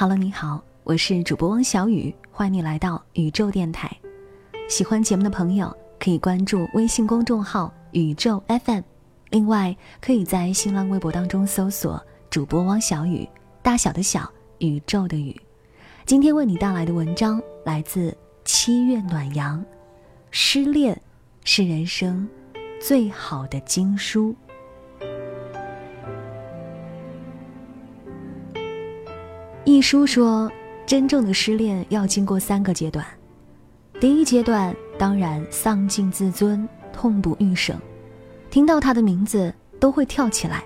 [0.00, 3.90] Hello，你好，我是主播汪小雨，欢迎你来到宇宙电台。
[4.68, 8.82] 喜欢节目的朋友可以关注微信公众号“宇宙 FM”，
[9.30, 13.28] 另外可以在新浪微博当中搜索“主播汪小雨”，
[13.60, 15.36] 大小的小，宇宙的宇。
[16.06, 19.60] 今天为你带来的文章来自七月暖阳，
[20.30, 20.96] 失恋
[21.42, 22.28] 是人生
[22.80, 24.32] 最好的经书。
[29.78, 30.50] 一书说，
[30.84, 33.06] 真正的失恋要经过三个阶段。
[34.00, 37.78] 第一阶段当然丧尽自尊，痛不欲生，
[38.50, 40.64] 听到他的名字都会跳起来。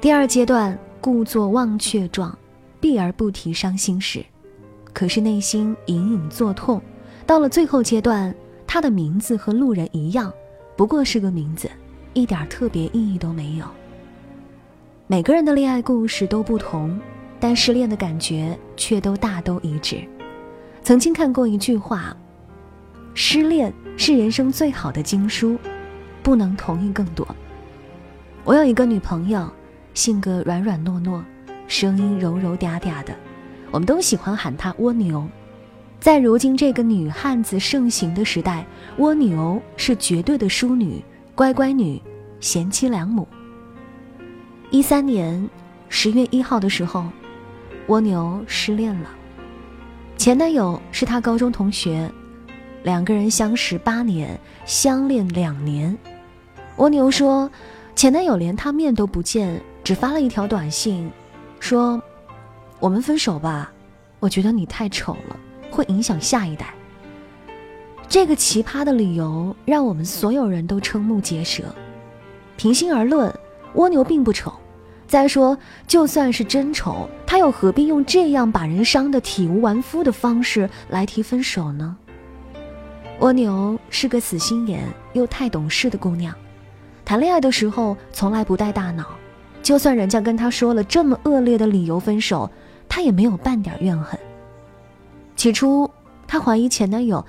[0.00, 2.36] 第二阶段故作忘却状，
[2.80, 4.26] 避而不提伤心事，
[4.92, 6.82] 可是内心隐隐作痛。
[7.24, 8.34] 到了最后阶段，
[8.66, 10.32] 他的名字和路人一样，
[10.76, 11.70] 不过是个名字，
[12.14, 13.64] 一点特别意义都没有。
[15.06, 16.98] 每个人的恋爱故事都不同。
[17.46, 20.02] 但失恋的感觉却都大都一致。
[20.82, 22.12] 曾经看过一句话
[23.14, 25.56] ：“失恋是人生最好的经书，
[26.24, 27.24] 不能同意更多。”
[28.42, 29.48] 我有一个女朋友，
[29.94, 31.22] 性格软软糯糯，
[31.68, 33.14] 声音柔柔嗲嗲的，
[33.70, 35.24] 我们都喜欢喊她蜗牛。
[36.00, 38.66] 在如今这个女汉子盛行的时代，
[38.98, 41.00] 蜗牛是绝对的淑女、
[41.36, 42.02] 乖乖女、
[42.40, 43.24] 贤妻良母。
[44.72, 45.48] 一三年
[45.88, 47.06] 十月一号的时候。
[47.88, 49.08] 蜗牛失恋了，
[50.16, 52.10] 前男友是她高中同学，
[52.82, 55.96] 两个人相识八年，相恋两年。
[56.78, 57.48] 蜗牛说，
[57.94, 61.08] 前男友连他面都不见，只发了一条短信，
[61.60, 62.02] 说
[62.80, 63.70] ：“我们分手吧，
[64.18, 65.36] 我觉得你太丑了，
[65.70, 66.74] 会影响下一代。”
[68.08, 71.62] 这个奇葩的理由让我们所有人都瞠目结舌。
[72.56, 73.32] 平心而论，
[73.74, 74.52] 蜗牛并不丑。
[75.06, 75.56] 再说，
[75.86, 81.96] 就算是真丑，他又何必用这样把人伤得体无完肤的方式来提分手呢？
[83.20, 86.34] 蜗牛是个死心眼又太懂事的姑娘，
[87.04, 89.06] 谈恋爱的时候从来不带大脑，
[89.62, 92.50] 就算人家跟她说了这么恶劣的理由分手，
[92.88, 94.18] 她也没有半点怨恨。
[95.36, 95.88] 起初，
[96.26, 97.24] 她怀疑前男友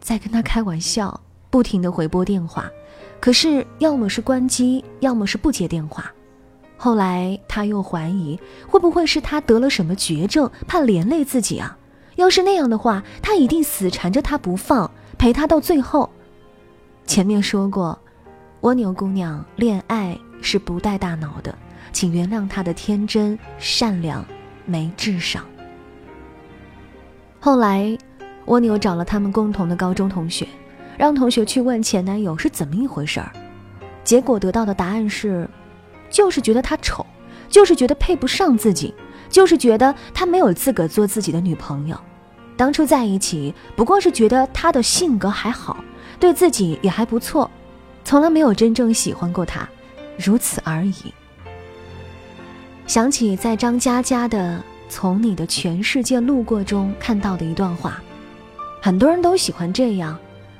[0.00, 2.68] 在跟她开玩笑，不停的回拨电话，
[3.20, 6.12] 可是要么是关机，要么是不接电话。
[6.82, 11.76] 后来，他又怀疑会不会是他得了什么绝症，怕连累自己啊？
[12.16, 16.08] 要是那样的话，他一定死缠着他不放，陪他到最后。
[17.04, 17.98] 前面说过，
[18.62, 21.54] 蜗牛姑娘恋爱是不带大脑的，
[21.92, 24.24] 请原谅她的天真善良，
[24.64, 25.44] 没智商。
[27.40, 27.94] 后来，
[28.46, 30.48] 蜗牛找了他们共同的高中同学，
[30.96, 33.30] 让同学去问前男友是怎么一回事儿，
[34.02, 35.46] 结果得到的答案是。
[36.10, 37.06] 就是觉得她丑，
[37.48, 38.92] 就是觉得配不上自己，
[39.28, 41.98] 就是觉得她没有资格做自己的女朋友。
[42.56, 45.82] 当初在一起不过是觉得她的性格还好，
[46.18, 47.50] 对自己也还不错，
[48.04, 49.66] 从来没有真正喜欢过她，
[50.18, 51.14] 如此而已。
[52.86, 54.58] 想起在张嘉佳的
[54.90, 58.02] 《从你的全世界路过》中看到的一段话，
[58.82, 60.18] 很多人都喜欢这样，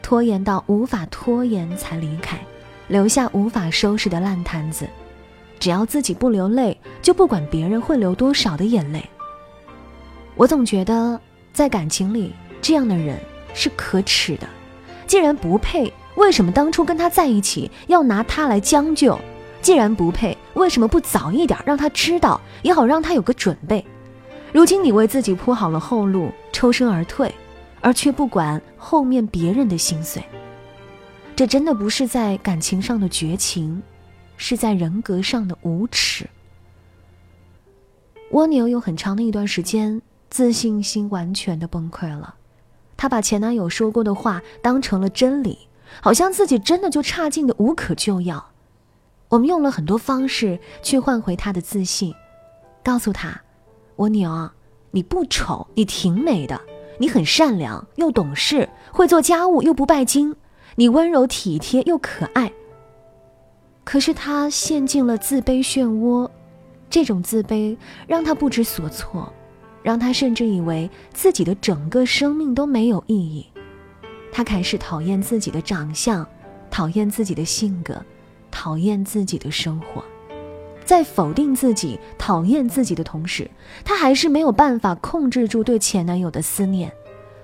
[0.00, 2.38] 拖延到无法拖延才离开，
[2.86, 4.88] 留下无法收拾的烂摊子。
[5.62, 9.08] 只要自己不流泪，就不管别人会流多少的眼泪。
[10.34, 11.20] 我总觉得，
[11.52, 13.16] 在感情里，这样的人
[13.54, 14.48] 是可耻的。
[15.06, 19.16] 既然不配，为什么当初跟他在一起要拿他来将就？
[19.60, 23.86] 既然不配，为什么不早一点让他知道，也好让他有个准备？
[24.52, 27.32] 如今你为自己铺好了后路，抽身而退，
[27.80, 30.24] 而却不管后面别人的心碎，
[31.36, 33.80] 这真的不是在感情上的绝情。
[34.36, 36.28] 是在人格上的无耻。
[38.30, 40.00] 蜗牛有很长的一段时间
[40.30, 42.34] 自信心完全的崩溃了，
[42.96, 45.68] 她把前男友说过的话当成了真理，
[46.00, 48.50] 好像自己真的就差劲的无可救药。
[49.28, 52.14] 我们用了很多方式去换回她的自信，
[52.82, 53.42] 告诉她：
[53.96, 54.50] 蜗牛，
[54.90, 56.58] 你不丑，你挺美的，
[56.98, 60.34] 你很善良又懂事，会做家务又不拜金，
[60.76, 62.50] 你温柔体贴又可爱。
[63.84, 66.28] 可是他陷进了自卑漩涡，
[66.88, 67.76] 这种自卑
[68.06, 69.32] 让他不知所措，
[69.82, 73.46] 让他甚至以为自己的整个生命都没有意义。
[74.32, 76.26] 他开始讨厌自己的长相，
[76.70, 78.02] 讨厌自己的性格，
[78.50, 80.02] 讨厌自己的生活。
[80.84, 83.50] 在否定自己、讨厌自己的同时，
[83.84, 86.92] 他还是没有办法控制住对前男友的思念，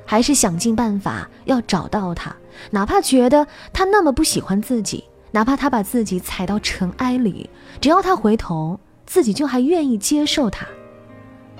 [0.05, 2.35] 还是想尽办法要找到他，
[2.71, 7.49] 哪怕觉得他那么不喜欢自己，哪怕他把自己踩到尘埃里，
[7.81, 8.79] 只要他回头。
[9.11, 10.67] 自己就还愿意接受他，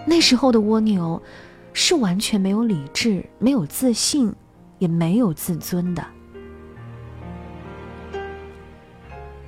[0.05, 1.23] 那时候的蜗牛，
[1.73, 4.31] 是完全没有理智、没有自信、
[4.79, 6.05] 也没有自尊的。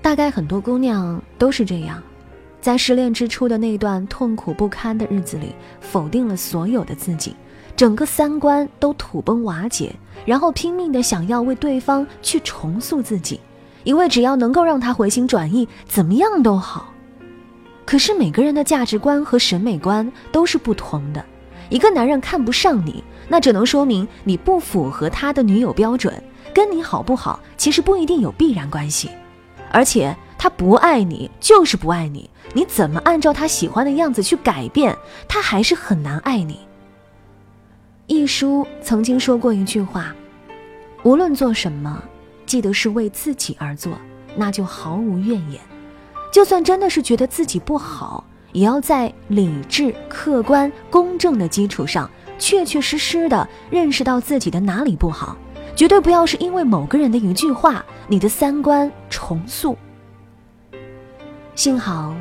[0.01, 2.03] 大概很多姑娘都是这样，
[2.59, 7.37] 在失恋之初的那段痛苦不堪的日子里，否定了所有的自己，
[7.77, 9.95] 整个三观都土崩瓦解，
[10.25, 13.39] 然后拼命的想要为对方去重塑自己，
[13.85, 16.93] 因为只要能够让他回心转意，怎么样都好。
[17.85, 21.25] 可是每个人的价值观和审美观都是不同的。
[21.69, 26.23] 一个男人看不上你，那只能说明你不符合他的女友标准。
[26.53, 29.09] 跟你好不好，其实不一定有必然关系。
[29.71, 32.29] 而且他不爱你，就是不爱你。
[32.53, 34.97] 你怎么按照他喜欢的样子去改变，
[35.29, 36.59] 他还是很难爱你。
[38.09, 40.13] 一书曾经说过一句话：
[41.05, 42.03] 无论做什么，
[42.51, 43.93] 记得是为自己而做，
[44.35, 45.61] 那就毫无怨言。
[46.33, 52.11] 就算真的是觉得自己不好，也要在理智、客观、公正的基础上，
[52.41, 55.37] 确确实实的认识到自己的哪里不好，
[55.77, 59.79] 绝对不要是因为某个人的一句话，你的三观重塑。
[61.55, 62.13] 幸好，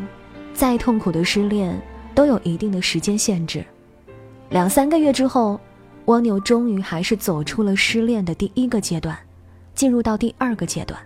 [0.54, 1.76] 再痛苦的失恋
[2.14, 3.66] 都有一定的时间限制，
[4.52, 5.60] 两三个月之后，
[6.06, 9.18] 蜗牛终于还是走出了失恋的第一个阶段，
[9.80, 11.00] 进入到第二个阶段。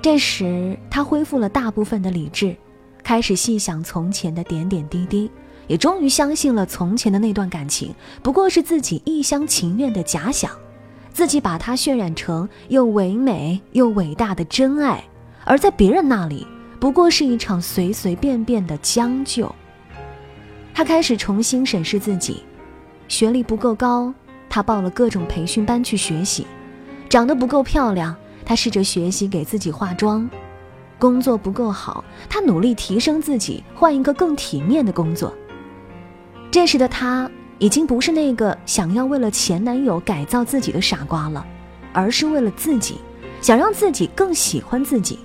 [0.00, 2.54] 这时，他恢复了大部分的理智，
[3.02, 5.28] 开始细想从前的点点滴滴，
[5.66, 7.92] 也终于相信了从前的那段感情
[8.22, 10.52] 不过是自己一厢情愿的假想，
[11.12, 15.02] 自己把它渲染成又唯美又伟大的真爱，
[15.44, 16.46] 而在别人那里
[16.78, 19.52] 不过是一场随随便便的将就。
[20.72, 22.44] 他开始重新审视自己，
[23.08, 24.14] 学历不够高，
[24.48, 26.44] 他报了各种培训班去学习；
[27.14, 28.12] 长得不够漂亮。
[28.44, 30.28] 她试着学习给自己化妆，
[30.98, 35.32] 工作不够好，她努力提升自己，换一个更体面的工作。
[36.50, 37.30] 这时的她
[37.60, 41.46] 已经不是那个想要为了前男友改造自己的傻瓜了，
[41.92, 42.96] 而是为了自己，
[43.40, 45.20] 想让自己更喜欢自己。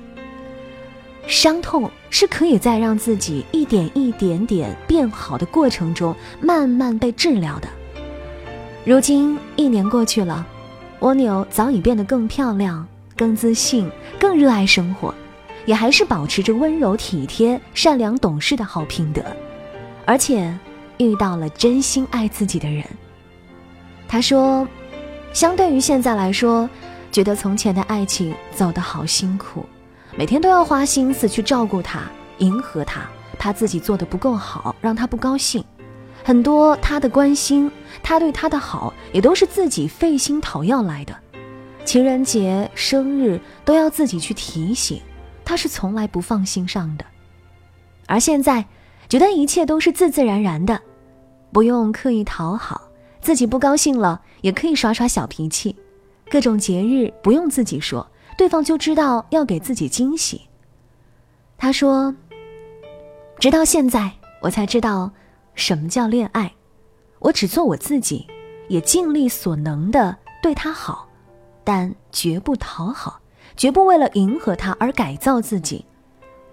[1.26, 7.68] 伤痛是可以在让自己一点一点点变好的过程中慢慢被治疗的。
[8.86, 10.46] 如今一年过去了，
[11.00, 12.88] 蜗牛早已变得更漂亮。
[13.18, 15.14] 更自信，更热爱生活，
[15.66, 19.22] 也还是保持着温柔体贴、善良懂事的好品德，
[20.06, 20.58] 而且
[21.00, 22.82] 遇到了真心爱自己的人。
[24.08, 24.66] 他说
[25.34, 26.70] ：“相对于现在来说，
[27.12, 29.66] 觉得从前的爱情走得好辛苦，
[30.16, 32.04] 每天都要花心思去照顾他、
[32.38, 33.02] 迎合他，
[33.38, 35.62] 怕自己做的不够好让他不高兴。
[36.24, 37.72] 很多他的关心，
[38.04, 41.16] 他对他的好，也都是自己费心讨要来的。”
[41.86, 45.02] 情人节、生日都要自己去提醒，
[45.44, 47.06] 他是从来不放心上的。
[48.06, 48.66] 而现在，
[49.08, 50.80] 觉得一切都是自自然然的，
[51.52, 52.82] 不用刻意讨好，
[53.22, 55.76] 自己不高兴了也可以耍耍小脾气。
[56.30, 58.06] 各种节日不用自己说，
[58.38, 60.42] 对方就知道要给自己惊喜。
[61.58, 62.14] 他说
[63.40, 64.12] ：“直到现在，
[64.42, 65.12] 我才知道
[65.56, 66.52] 什么叫恋爱。
[67.20, 68.28] 我只做我自己，
[68.68, 71.08] 也尽力所能的对他好。”
[71.62, 73.20] 但绝不讨好，
[73.56, 75.86] 绝不为了迎合他而改造自己。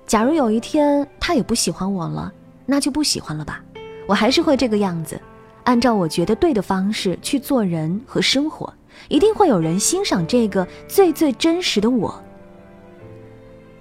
[0.05, 2.31] 假如有一天他也不喜欢我了，
[2.67, 3.65] 那就不喜欢了吧。
[4.07, 5.19] 我还是会这个样子，
[5.65, 8.71] 按照我觉得对的方式去做人和生活，
[9.09, 12.23] 一定会有人欣赏这个最最真实的我。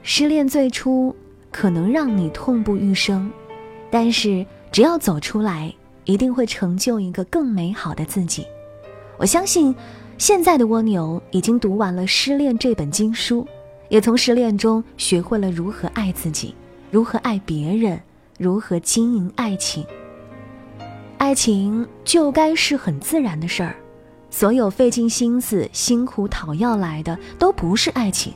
[0.01, 1.13] 失恋最初
[1.51, 3.29] 可能让你痛不欲生，
[3.91, 4.45] 但是
[4.75, 8.45] 只要走出来，一定会成就一个更美好的自己。
[9.17, 9.73] 我相信。
[10.17, 13.47] 现在的蜗牛已经读完了《失恋》这本经书，
[13.87, 16.53] 也从失恋中学会了如何爱自己，
[16.91, 17.97] 如何爱别人，
[18.37, 19.85] 如何经营爱情。
[21.17, 23.77] 爱情就该是很自然的事儿，
[24.29, 28.33] 所有费尽心思、辛苦讨要来的都不是爱情。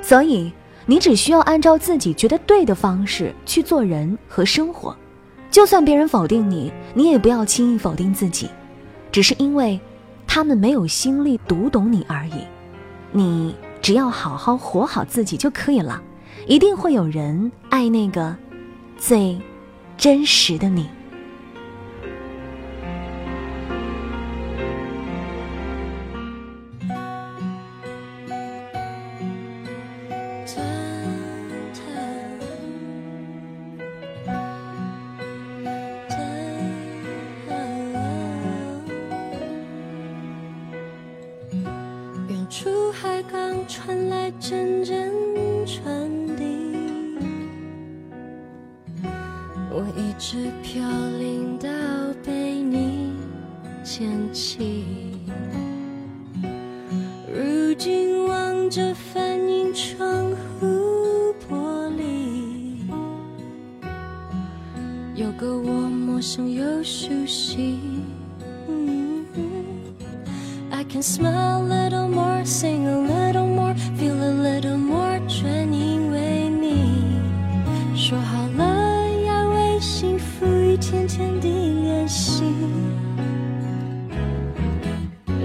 [0.00, 0.50] 所以，
[0.86, 4.96] 你只需要按照自己觉得对的方式去做人和生活。
[5.50, 8.48] 就算别人否定你，你也不要轻易否定自己，
[9.10, 9.80] 只是因为。
[10.28, 12.44] 他们没有心力读懂你而已，
[13.10, 16.02] 你只要好好活好自己就可以了，
[16.46, 18.36] 一定会有人爱那个
[18.98, 19.40] 最
[19.96, 20.86] 真实的你。
[42.92, 45.12] 海港传来阵阵
[45.66, 46.44] 船笛，
[49.70, 50.82] 我一直飘
[51.18, 51.68] 零到
[52.24, 53.12] 被你
[53.82, 54.84] 捡起，
[57.32, 62.80] 如今望着反映窗户玻璃，
[65.14, 67.78] 有个我陌生又熟悉。
[70.70, 71.95] I can smile a little more,
[72.45, 77.19] sing a little more, feel a little more，全因为你
[77.95, 78.79] 说好了。
[80.79, 81.49] 天天地
[81.83, 82.43] 练习，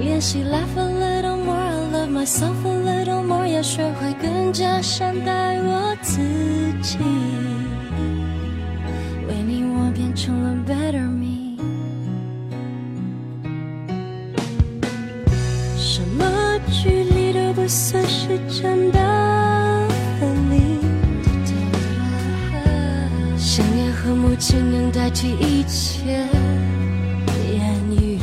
[0.00, 6.22] 练习 laugh a little more, love myself a little more，要学会更加善待我自
[6.80, 6.98] 己。
[9.28, 10.99] 为你，我变成了 better
[24.51, 26.27] 谁能代替一切
[27.53, 28.19] 言语。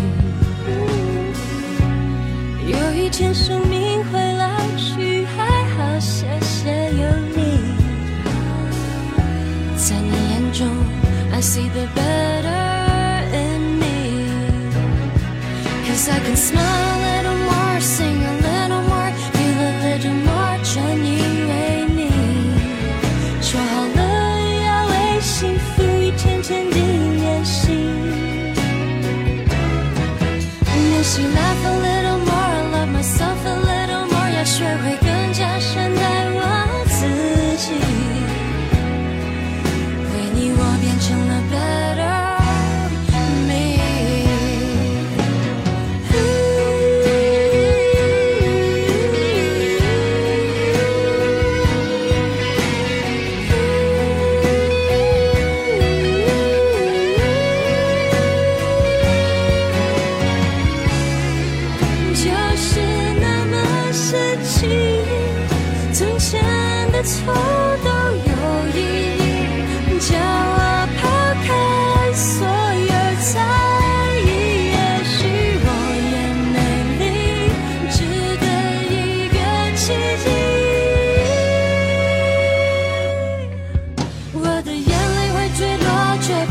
[2.67, 6.69] 有一天生命会老去，还好谢谢
[7.01, 7.39] 有你。
[9.79, 10.69] 在你眼中
[11.33, 12.08] ，I see the best